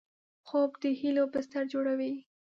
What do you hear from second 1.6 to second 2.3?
جوړوي